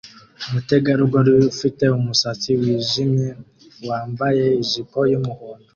[0.47, 3.29] Umutegarugori ufite umusatsi wijimye
[3.87, 5.65] wambaye ijipo yumuhondo